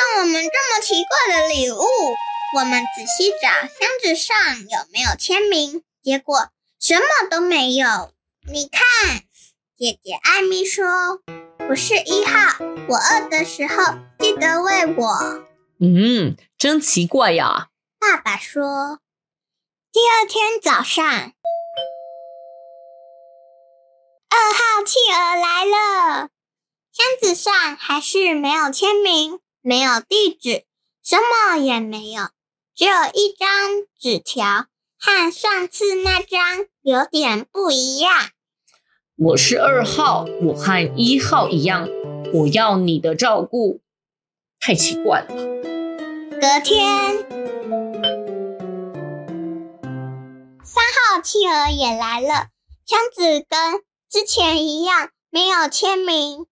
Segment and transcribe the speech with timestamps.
[0.00, 1.84] 送我们这么奇怪的礼物。
[2.56, 3.70] 我们仔细找箱
[4.02, 6.48] 子上有没有签名，结果
[6.80, 8.10] 什么都没有。
[8.50, 8.82] 你看，
[9.76, 10.86] 姐姐艾米说
[11.68, 13.76] ：“我是一号，我饿的时候
[14.18, 15.44] 记得喂我。”
[15.80, 17.68] 嗯，真奇怪呀。
[17.98, 19.00] 爸爸说
[19.92, 21.04] ：“第二天早上，
[24.30, 26.30] 二号企鹅来了，
[26.90, 30.64] 箱子上还是没有签名，没有地址，
[31.02, 32.28] 什么也没有。”
[32.74, 33.48] 只有一张
[33.98, 34.66] 纸条，
[34.98, 38.30] 和上次那张有点不一样。
[39.16, 41.86] 我是二号，我和一号一样，
[42.32, 43.82] 我要你的照顾。
[44.58, 45.26] 太奇怪了。
[46.40, 47.18] 隔天，
[50.64, 52.48] 三号企鹅也来了，
[52.86, 56.46] 箱子跟之前一样，没有签名。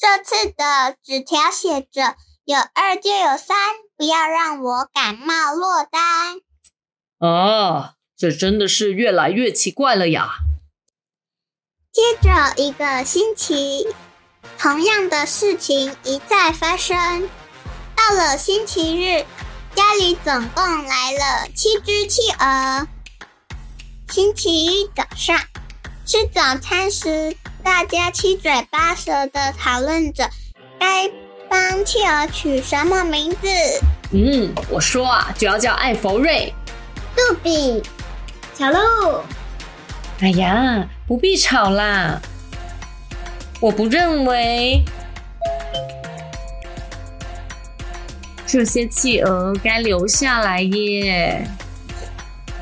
[0.00, 3.56] 这次的纸条写着：“有二就有三。”
[4.00, 6.40] 不要让我感冒落单。
[7.18, 10.36] 啊，这真的是越来越奇怪了呀！
[11.92, 13.86] 接着一个星期，
[14.58, 17.28] 同样的事情一再发生。
[17.94, 19.26] 到了星期日，
[19.74, 22.88] 家里总共来了七只企鹅。
[24.08, 25.38] 星期一早上
[26.10, 30.28] 吃早餐时，大家七嘴八舌的讨论着
[30.76, 31.08] 该。
[31.48, 33.46] 帮企鹅取什么名字？
[34.10, 36.52] 嗯，我说啊，就要叫艾弗瑞、
[37.14, 37.80] 杜比、
[38.54, 38.78] 小鹿。
[40.20, 42.20] 哎呀，不必吵啦！
[43.60, 44.82] 我不认为
[48.48, 51.48] 这些企鹅该留下来耶。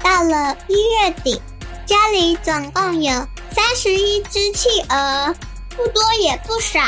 [0.02, 1.40] 到了一月底，
[1.86, 3.26] 家里总共有
[3.58, 5.34] 三十一只企鹅，
[5.70, 6.78] 不多也不少。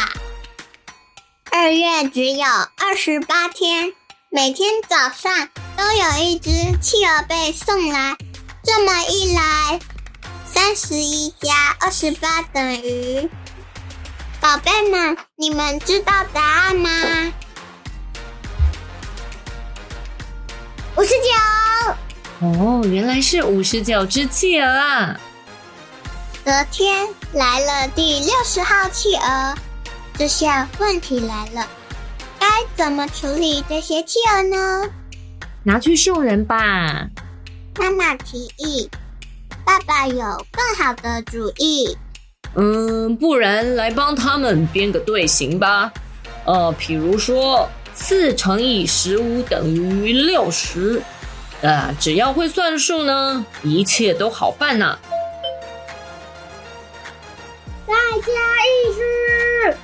[1.51, 3.93] 二月只有二十八天，
[4.31, 6.49] 每天早上都有一只
[6.81, 8.17] 企鹅被送来。
[8.63, 9.81] 这么一来，
[10.47, 13.29] 三十一加二十八等于……
[14.41, 17.33] 宝贝们，你们知道答案吗？
[20.97, 22.47] 五十九。
[22.47, 25.21] 哦，原来是五十九只企鹅啊！
[26.51, 29.55] 隔天来了第六十号企鹅。
[30.19, 31.65] 这下问题来了，
[32.41, 34.91] 该怎么处理这些企鹅呢？
[35.63, 37.09] 拿去送人吧。
[37.79, 38.91] 妈妈提议，
[39.65, 41.97] 爸爸有更好的主意。
[42.57, 45.93] 嗯，不然来帮他们编个队形吧。
[46.47, 51.01] 呃，比如说四乘以十五等于六十。
[51.63, 54.99] 啊，只要会算数呢，一切都好办呐。
[57.91, 58.33] 再加
[58.65, 59.77] 一只。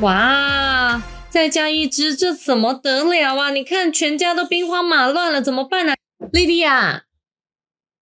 [0.00, 3.50] 哇，再加一只，这怎么得了啊？
[3.50, 5.94] 你看，全家都兵荒马乱了，怎么办呢？
[6.32, 7.04] 莉莉亚，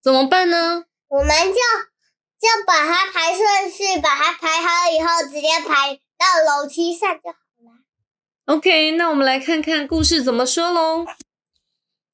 [0.00, 0.84] 怎么办呢？
[1.08, 8.54] 我们就就把它排顺序，把它排好以后，直接排到楼梯上就好了。
[8.54, 11.06] OK，那我们来看看故事怎么说喽。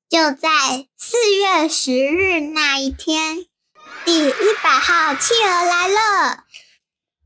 [0.09, 0.49] 就在
[0.97, 3.45] 四月十日那一天，
[4.05, 4.33] 第一
[4.63, 6.44] 百号企鹅来了。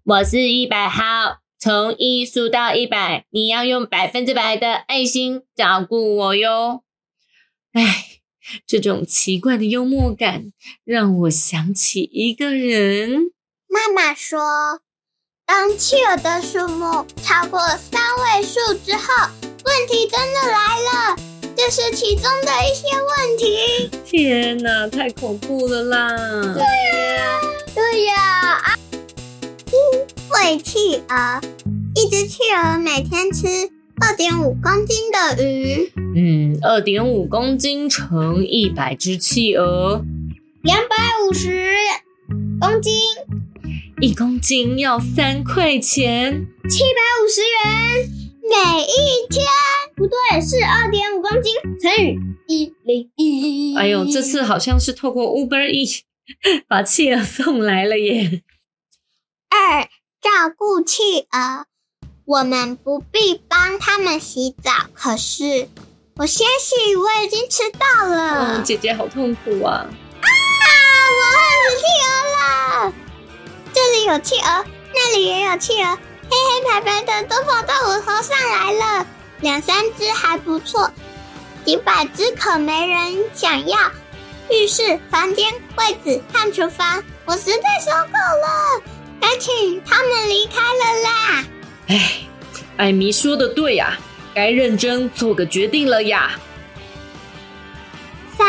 [0.08, 1.40] 我是一百号。
[1.60, 6.82] 从一数到一百，你要用百分之百的爱心照顾我哟。
[7.74, 8.06] 哎，
[8.66, 13.32] 这种奇怪的幽默感让我想起一个人。
[13.68, 14.80] 妈妈说，
[15.44, 19.28] 当企鹅的数目超过三位数之后，
[19.66, 21.16] 问题真的来了。
[21.54, 23.90] 这是其中的一些问题。
[24.06, 26.08] 天哪，太恐怖了啦！
[26.54, 27.40] 对呀，
[27.74, 28.14] 对呀
[28.64, 28.78] 啊！
[30.48, 31.42] 喂企鹅，
[31.94, 33.46] 一只企鹅每天吃
[34.00, 35.92] 二点五公斤的鱼。
[36.16, 40.02] 嗯，二点五公斤乘一百只企鹅，
[40.62, 40.96] 两百
[41.28, 41.66] 五十
[42.58, 42.94] 公斤。
[44.00, 48.08] 一公斤要三块钱，七百五十元
[48.48, 49.44] 每一天。
[49.96, 51.92] 不对，是二点五公斤乘
[52.46, 53.76] 以一零一。
[53.76, 55.86] 哎呦，这次好像是透过 Uber E
[56.66, 58.40] 把企鹅送来了耶。
[59.50, 59.86] 二。
[60.20, 61.66] 照顾企鹅，
[62.24, 64.72] 我们不必帮他们洗澡。
[64.92, 65.68] 可是
[66.16, 68.60] 我先洗，我已经迟到了。
[68.62, 69.86] 姐姐好痛苦啊！
[69.86, 70.28] 啊，
[71.16, 72.92] 我恨死企鹅了！
[73.72, 75.96] 这里有企鹅，那里也有企鹅，
[76.28, 79.06] 黑黑白白的都跑到我头上来了。
[79.40, 80.90] 两三只还不错，
[81.64, 83.78] 几百只可没人想要。
[84.50, 88.77] 浴室、房间、柜子和厨房，我实在受够了。
[91.88, 92.12] 哎，
[92.76, 93.98] 艾米说的对呀，
[94.34, 96.38] 该认真做个决定了呀。
[98.36, 98.46] 三，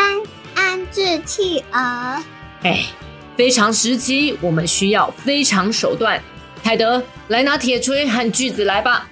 [0.54, 2.22] 安置企鹅。
[2.62, 2.84] 哎，
[3.36, 6.22] 非常时期，我们需要非常手段。
[6.62, 9.08] 泰德，来拿铁锤和锯子来吧。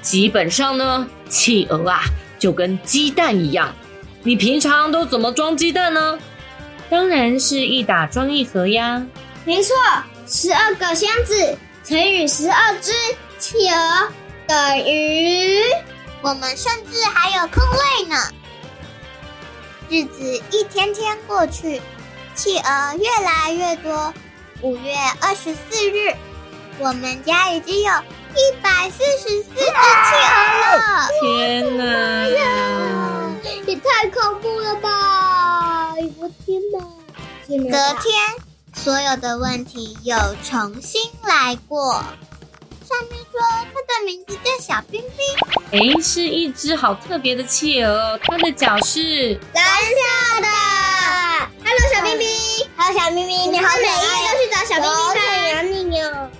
[0.00, 2.00] 基本上呢，企鹅啊，
[2.38, 3.74] 就跟鸡蛋一样。
[4.22, 6.18] 你平常都怎么装鸡蛋呢？
[6.88, 9.06] 当然是一打装一盒呀。
[9.44, 9.76] 没错，
[10.26, 12.92] 十二个箱子乘以十二只
[13.38, 14.12] 企鹅
[14.46, 15.62] 等于……
[16.22, 18.16] 我们甚至还有空位呢。
[19.88, 21.80] 日子一天天过去，
[22.34, 24.12] 企鹅越来越多。
[24.62, 26.16] 五月二十四日，
[26.78, 27.92] 我们家已经有
[28.34, 31.08] 一百四十四只企鹅了。
[31.20, 31.82] 天哪！
[33.66, 35.92] 也太恐怖了吧！
[36.18, 36.80] 我天哪！
[37.46, 38.34] 隔天，
[38.74, 42.02] 所有的问题又重新来过。
[42.86, 45.26] 上面说它的名字叫小冰冰，
[45.72, 50.46] 哎，是一只好特别的企鹅，它的脚是蓝色的。
[51.64, 52.28] Hello，小冰冰
[52.76, 55.14] ，Hello，小冰冰，你好，每一天都去找小冰冰
[55.52, 56.30] 看你哦。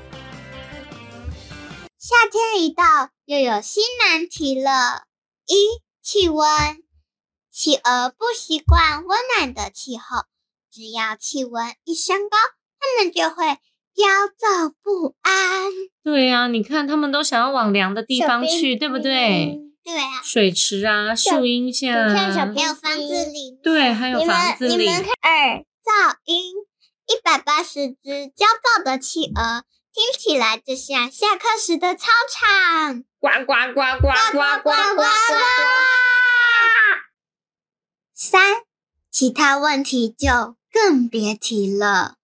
[1.98, 5.02] 夏天一到，又有新难题了。
[5.46, 6.46] 一，气温，
[7.52, 10.26] 企鹅不习惯温暖的气候，
[10.72, 12.37] 只要气温一升高，
[12.78, 13.58] 它们就会。
[13.96, 14.04] 焦
[14.37, 15.32] 躁不安。
[16.04, 19.58] 对呀，你看他们都想要往凉的地方去，对不对？
[19.82, 20.20] 对啊。
[20.22, 22.06] 水池啊，树荫下。
[22.08, 23.58] 看小朋友房子里。
[23.62, 24.76] 对，还有房子里。
[24.76, 26.52] 你们看，二噪音，
[27.06, 28.44] 一百八十只焦
[28.76, 29.64] 躁的企鹅，
[29.94, 33.02] 听起来就像下课时的操场。
[33.19, 35.02] 呱呱呱呱呱呱呱呱。
[38.14, 38.56] 三，
[39.10, 42.16] 其他问题就更别提了。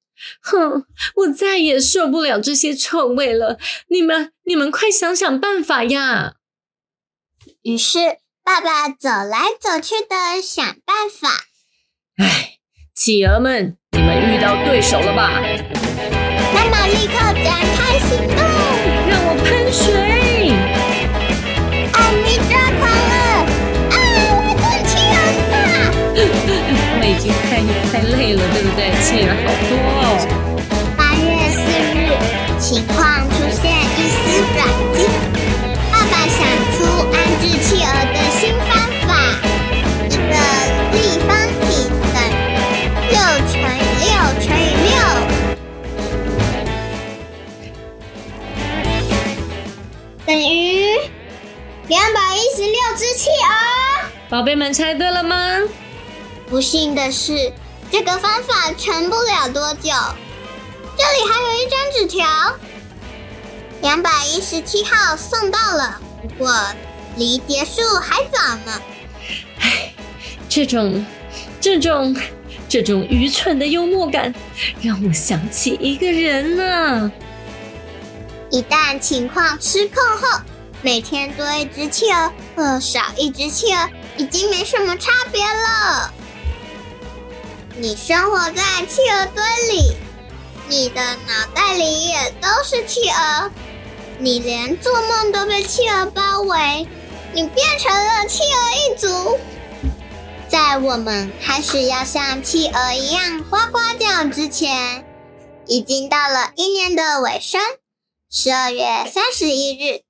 [0.42, 0.84] 哼，
[1.16, 3.58] 我再也受不了这些臭味了！
[3.88, 6.34] 你们，你们快想想办法呀！
[7.62, 11.28] 于是，爸爸走来走去的想办法。
[12.18, 12.58] 唉，
[12.94, 15.40] 企鹅们，你们遇到对手了吧？
[16.54, 18.36] 妈妈立刻展开行动，
[19.08, 20.11] 让我喷水！
[27.04, 27.60] 已经太
[27.92, 28.90] 太累了，对不对？
[29.02, 29.72] 企鹅好多
[30.02, 30.04] 哦。
[30.96, 31.60] 八月四
[31.92, 32.00] 日，
[32.60, 32.96] 情况
[33.30, 33.62] 出现
[33.98, 34.20] 一丝
[34.54, 34.56] 转
[34.94, 34.98] 机。
[35.90, 36.38] 爸爸想
[36.72, 36.78] 出
[37.12, 38.70] 安置企鹅的新方
[39.06, 39.10] 法：
[40.08, 40.32] 一个
[40.92, 40.96] 立
[41.26, 41.30] 方
[41.66, 41.70] 体
[42.12, 42.16] 等
[42.48, 42.54] 于
[43.10, 43.14] 六
[43.50, 44.10] 乘以六
[44.40, 44.90] 乘以六，
[50.24, 50.50] 等于
[51.88, 53.50] 两百一十六只企鹅。
[54.28, 55.36] 宝贝们猜对了吗？
[56.52, 57.50] 不幸的是，
[57.90, 59.90] 这个方法撑不了多久。
[60.98, 62.28] 这里还有一张纸条，
[63.80, 66.54] 两百一十七号送到了，不过
[67.16, 68.82] 离结束还早呢。
[69.60, 69.94] 唉，
[70.46, 71.06] 这种、
[71.58, 72.14] 这种、
[72.68, 74.34] 这种愚蠢的幽默感，
[74.82, 77.10] 让我想起一个人呢。
[78.50, 80.38] 一旦情况失控后，
[80.82, 83.88] 每天多一只企鹅或少一只企鹅
[84.18, 86.12] 已经没什么差别了。
[87.74, 89.42] 你生活在企鹅堆
[89.74, 89.96] 里，
[90.68, 93.50] 你的脑袋里也都是企鹅，
[94.18, 96.86] 你连做梦都被企鹅包围，
[97.32, 99.38] 你变成了企鹅一族。
[100.48, 105.06] 在我们开始要像企鹅一样呱呱叫之前，
[105.66, 107.58] 已经到了一年的尾声。
[108.30, 110.02] 十二月三十一日，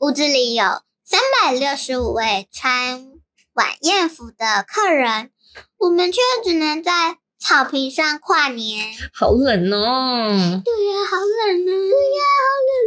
[0.00, 3.06] 屋子里有三百六十五位穿
[3.54, 5.30] 晚宴服的客人。
[5.78, 10.62] 我们却只能在草坪上跨年，好冷哦！
[10.64, 11.70] 对呀，好冷呢！
[11.70, 12.80] 对呀，好冷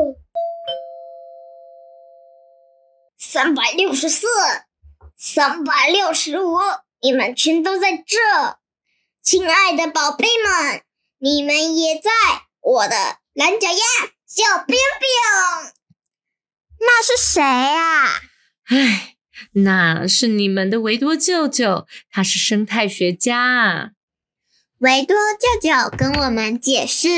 [0.00, 0.16] 哦！
[3.18, 4.26] 三百六十四，
[5.16, 6.58] 三百六十五，
[7.02, 8.16] 你们全都在这，
[9.22, 10.82] 亲爱的宝贝们，
[11.18, 12.10] 你们也在
[12.60, 12.96] 我的
[13.34, 13.76] 蓝脚丫
[14.26, 15.08] 小冰冰。
[16.80, 18.20] 那是谁啊？
[18.70, 19.13] 唉。
[19.52, 23.92] 那是你们的维多舅舅，他是生态学家。
[24.78, 27.08] 维多舅舅跟我们解释：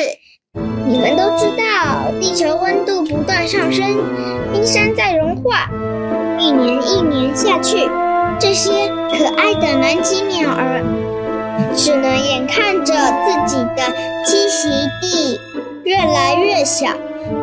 [0.86, 4.04] 你们都知道，地球温度不断上升，
[4.52, 5.68] 冰山在融化，
[6.38, 7.78] 一年一年下去，
[8.38, 10.84] 这些可爱的南极鸟儿
[11.74, 12.94] 只能眼看着
[13.24, 13.82] 自己的
[14.24, 14.68] 栖息
[15.00, 15.40] 地
[15.84, 16.96] 越来越小。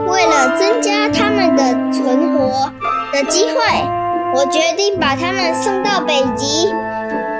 [0.08, 2.72] 为了增加它们的存活
[3.12, 4.02] 的机会。
[4.35, 6.67] 我决定把他们送到北极。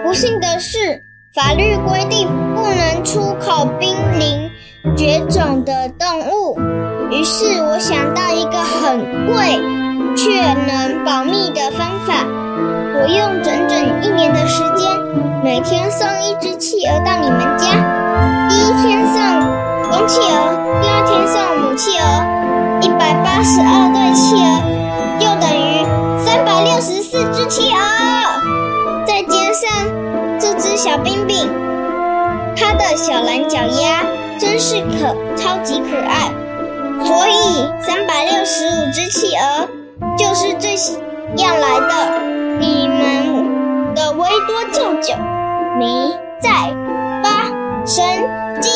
[0.03, 4.51] 不幸的是，法律规定不能出口濒临
[4.95, 6.59] 绝种的动物。
[7.09, 9.59] 于是我想到一个很贵
[10.15, 12.13] 却能保密的方法。
[12.95, 14.88] 我用整整一年的时间，
[15.43, 17.69] 每天送一只企鹅到你们家。
[18.47, 19.17] 第一天送
[19.89, 22.05] 公企鹅，第二天送母企鹅，
[22.81, 24.73] 一百八十二对企鹅，
[30.93, 31.50] 小冰冰，
[32.55, 34.05] 它的小蓝脚丫
[34.39, 36.29] 真是可超级可爱。
[37.03, 39.67] 所以三百六十五只企鹅
[40.15, 40.75] 就是这
[41.41, 42.21] 样来的。
[42.59, 45.15] 你们的维多舅舅
[45.79, 46.51] 没在
[47.23, 47.47] 发
[47.88, 48.05] 神
[48.62, 48.71] 经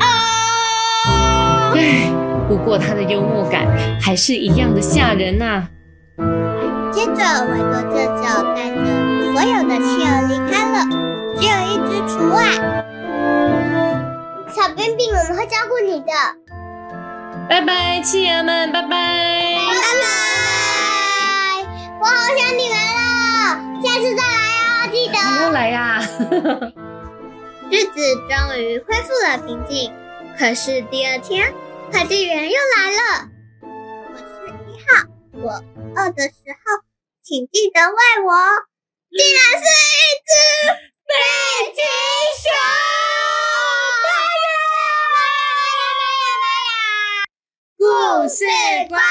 [0.00, 1.70] 啊！
[1.76, 2.10] 唉，
[2.50, 3.64] 不过他的幽默感
[4.00, 5.68] 还是一样的吓人呐、
[6.90, 8.74] 接着，维多舅舅带着
[9.32, 10.78] 所有的企鹅离开了，
[11.40, 12.36] 只有一只除外。
[14.54, 16.12] 小冰冰，我们会照顾你的。
[17.48, 18.88] 拜拜，企鹅们，拜拜。
[18.88, 18.92] 拜
[20.02, 20.04] 拜！
[21.98, 23.00] 我好想你们了，
[23.82, 24.36] 下次再来
[24.84, 25.14] 哦，记得。
[25.18, 26.02] 还要来呀、
[27.72, 27.94] 日子
[28.28, 29.90] 终于恢复了平静，
[30.38, 31.54] 可是第二天，
[31.90, 33.30] 快递员又来了。
[34.12, 34.22] 我是
[34.70, 35.52] 一号，我
[35.96, 36.84] 饿的时候，
[37.22, 38.34] 请记得喂我。
[39.10, 40.30] 竟然是一只
[41.10, 41.16] 北
[41.74, 41.82] 极
[42.38, 42.46] 熊！
[47.76, 48.44] 故事
[48.88, 49.02] 关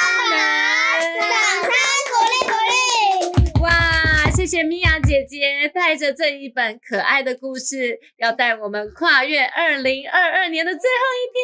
[1.19, 1.69] 掌声
[2.07, 3.59] 鼓励鼓励！
[3.61, 11.43] 哇，谢谢米娅姐姐带着这一本可爱的故事，要带我们跨越二零二二年的最后一天。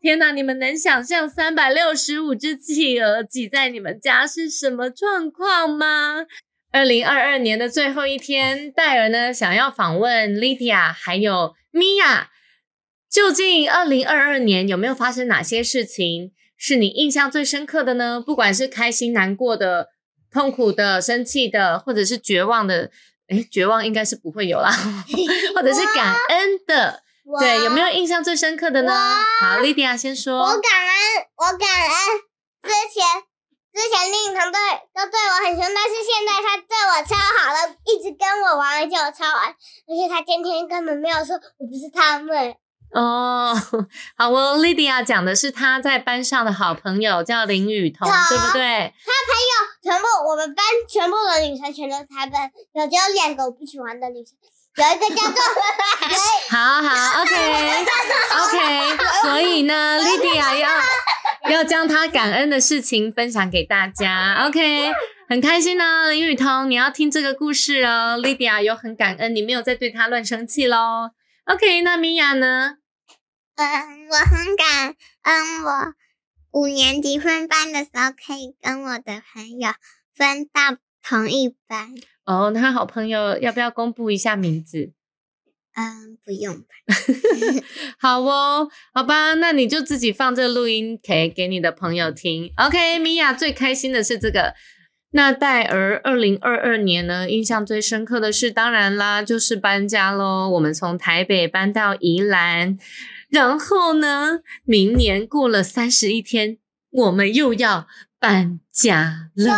[0.00, 6.24] 天哪，你们能想象三百六十五只企鹅挤在你们家是什么状况吗？
[6.74, 12.26] 二零二二年的最后一天，戴尔呢想要访问 Lydia 还有 Mia，，
[13.08, 18.20] 究竟二零二二年有没有发生哪些事情是你印象最深刻的呢？
[18.20, 19.90] 不管是开心、难过的、
[20.32, 22.90] 痛苦的、生气的，或者是绝望的，
[23.28, 24.72] 诶，绝望应该是不会有啦，
[25.54, 27.04] 或者是感恩的，
[27.38, 28.92] 对，有没有印象最深刻的呢？
[29.40, 30.46] 好，Lydia 先我。
[30.48, 32.18] 感恩，我感恩
[32.64, 33.04] 之前
[33.74, 34.60] 之前令堂队
[34.94, 42.54] 都对我很凶，但是现在他对我超好了，一直跟我玩，而且我超爱，而且他今天根本没有说我不是他们。
[42.92, 43.52] 哦，
[44.16, 48.94] 好哦，Lydia 讲的是她在班上的好朋友叫林雨桐，对不对？
[49.04, 49.52] 她朋友
[49.82, 52.40] 全部我们班全部的女生全都是台本，
[52.74, 54.36] 有只有两个我不喜欢的女生，
[54.76, 55.40] 有一个叫做
[56.50, 60.68] 好好，OK，OK， 所以呢，Lydia 要
[61.50, 64.92] 要将她感恩的事情分享给大家，OK，
[65.28, 66.10] 很开心呢。
[66.10, 71.10] 林雨桐，你要听这个故事哦，Lydia 有很感恩，你没有再对她乱生气喽。
[71.44, 72.78] OK，那米娅呢？
[73.56, 75.94] 嗯，我很感恩我
[76.50, 79.70] 五年级分班的时候可以跟我的朋友
[80.16, 81.94] 分到同一班。
[82.26, 84.92] 哦，他好朋友要不要公布一下名字？
[85.76, 86.66] 嗯，不用吧。
[87.98, 92.52] 好哦，好吧，那你就自己放这个录音给给你的朋友听。
[92.56, 94.54] OK，米娅最开心的是这个。
[95.10, 100.48] 那戴尔二零二二年呢，印象最深刻的是，当然啦，就是搬家喽。
[100.48, 102.76] 我们从台北搬到宜兰，
[103.30, 106.58] 然后呢，明年过了三十一天，
[106.90, 107.86] 我们又要
[108.24, 109.52] 搬家了。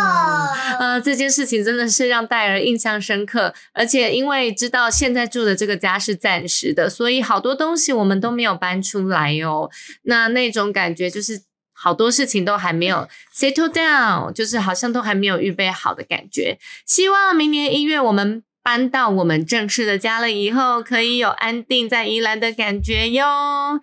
[0.79, 9.69] 呃，这件事情真的是让戴尔印象深刻，而且因为知道现在住的这个家是暂时的，所以好多东西我们都没有搬出来哦。
[10.03, 11.41] 那那种感觉就是
[11.73, 16.59] 好多事情都还没有 settle down，就是好像都还没有预备好的感觉。
[16.85, 23.79] 希望明年一月我们搬到我们正式的家了以后，可以有安定在宜兰的感觉哟。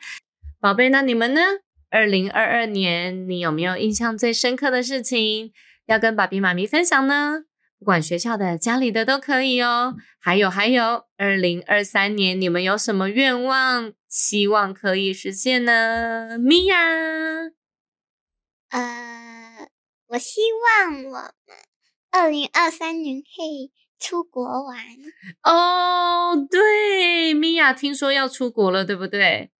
[0.60, 1.40] 宝贝，那你们呢？
[1.94, 5.52] 二零二二年，你有没有印象最深刻的事情
[5.86, 7.44] 要跟爸比妈咪分享呢？
[7.78, 9.94] 不管学校的、家里的都可以哦。
[10.18, 16.36] 还有还有，二零二三年你们有什么愿望，希望可以实现呢？
[16.36, 16.76] 米娅，
[18.70, 19.68] 呃，
[20.08, 21.32] 我希望我们
[22.10, 23.70] 二零二三年可以
[24.00, 24.76] 出国玩。
[25.44, 29.52] 哦，对，米娅听说要出国了，对不对？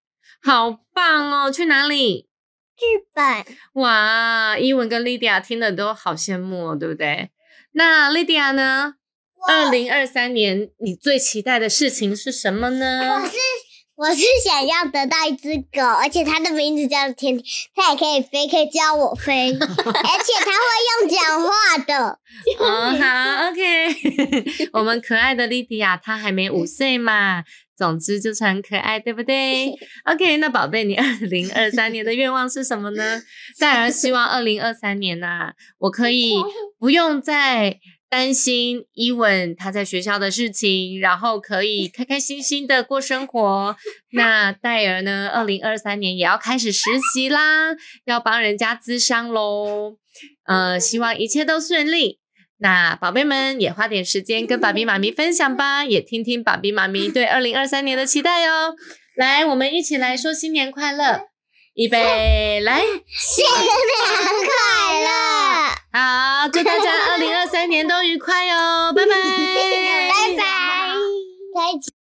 [0.45, 1.51] 好棒哦！
[1.51, 2.27] 去哪里？
[2.75, 3.43] 日本，
[3.81, 7.31] 哇，伊文跟莉迪亚听的都好羡慕哦，对不对？
[7.71, 8.93] 那莉迪亚呢？
[9.47, 13.25] 二零二三年你最期待的事情是什么呢我？
[13.25, 13.33] 是
[13.95, 22.19] 我是想要得到一只狗，而且它的名字叫甜甜，它也可以飞，可以教我飞， 而且它会用讲话的。
[22.59, 24.69] 哦，好，OK。
[24.73, 27.43] 我们可爱的莉迪亚她还没五岁嘛，
[27.77, 29.73] 总之就是很可爱，对不对？
[30.05, 33.21] OK，那宝贝，你二零二三年的愿望是什么呢？
[33.59, 36.33] 戴尔希望二零二三年呐、我可以
[36.79, 37.79] 不用再
[38.09, 43.75] 担心伊文他在学校的事情，然后可以开开心心的过生活。
[44.11, 49.97] 那戴尔呢，二零二三年也要开始实习啦，要帮人家咨商喽。
[50.45, 52.19] 呃，希望一切都顺利。
[52.57, 58.75] 那宝贝们也花点时间跟爸比妈咪分享吧，也听听爸比妈咪对二零二三年的期待哦。
[59.15, 61.27] 来，我们一起来说新年快乐，
[61.73, 63.67] 预备，来，新年
[64.45, 65.09] 快乐！
[65.91, 70.43] 好，祝大家二零二三年都愉快哦，拜拜， 拜拜，
[71.53, 72.04] 再见。